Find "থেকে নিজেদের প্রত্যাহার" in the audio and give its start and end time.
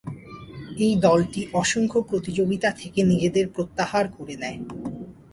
2.71-4.05